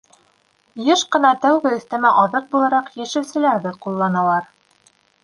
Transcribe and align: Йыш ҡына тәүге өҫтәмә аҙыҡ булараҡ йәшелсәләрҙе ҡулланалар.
Йыш 0.85 1.01
ҡына 1.15 1.33
тәүге 1.43 1.73
өҫтәмә 1.79 2.13
аҙыҡ 2.21 2.47
булараҡ 2.55 2.89
йәшелсәләрҙе 3.03 3.75
ҡулланалар. 3.85 4.49